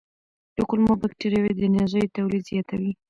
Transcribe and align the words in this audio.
د 0.55 0.57
کولمو 0.69 0.93
بکتریاوې 1.01 1.51
د 1.55 1.59
انرژۍ 1.69 2.03
تولید 2.15 2.43
زیاتوي. 2.51 2.91